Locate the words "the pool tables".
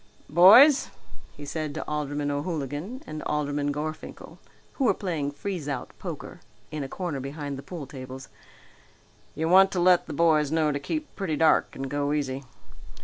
7.55-8.27